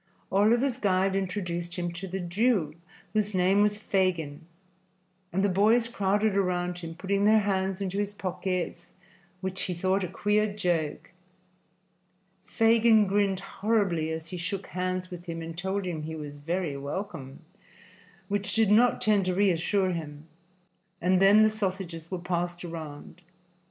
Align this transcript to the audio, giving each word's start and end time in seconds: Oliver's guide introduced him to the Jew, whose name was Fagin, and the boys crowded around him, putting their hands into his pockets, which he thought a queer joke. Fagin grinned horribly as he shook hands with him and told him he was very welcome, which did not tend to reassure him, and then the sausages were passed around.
Oliver's 0.31 0.79
guide 0.79 1.15
introduced 1.15 1.75
him 1.75 1.91
to 1.93 2.07
the 2.07 2.19
Jew, 2.19 2.73
whose 3.13 3.35
name 3.35 3.61
was 3.61 3.77
Fagin, 3.77 4.47
and 5.31 5.43
the 5.43 5.47
boys 5.47 5.87
crowded 5.87 6.35
around 6.35 6.79
him, 6.79 6.95
putting 6.95 7.23
their 7.25 7.41
hands 7.41 7.81
into 7.81 7.99
his 7.99 8.11
pockets, 8.11 8.93
which 9.41 9.61
he 9.65 9.75
thought 9.75 10.03
a 10.03 10.07
queer 10.07 10.51
joke. 10.55 11.11
Fagin 12.43 13.05
grinned 13.05 13.41
horribly 13.41 14.11
as 14.11 14.29
he 14.29 14.37
shook 14.37 14.65
hands 14.65 15.11
with 15.11 15.25
him 15.25 15.43
and 15.43 15.55
told 15.55 15.85
him 15.85 16.01
he 16.01 16.15
was 16.15 16.37
very 16.39 16.75
welcome, 16.75 17.41
which 18.27 18.55
did 18.55 18.71
not 18.71 19.01
tend 19.01 19.23
to 19.25 19.35
reassure 19.35 19.91
him, 19.91 20.25
and 20.99 21.21
then 21.21 21.43
the 21.43 21.47
sausages 21.51 22.09
were 22.09 22.17
passed 22.17 22.65
around. 22.65 23.21